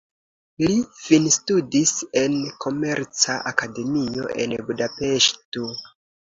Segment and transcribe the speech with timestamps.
[0.61, 1.91] Li finstudis
[2.21, 5.69] en komerca akademio, en Budapeŝto.